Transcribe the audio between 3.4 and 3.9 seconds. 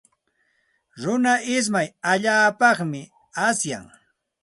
asyan.